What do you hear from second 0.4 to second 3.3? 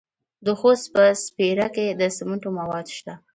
د خوست په سپیره کې د سمنټو مواد شته.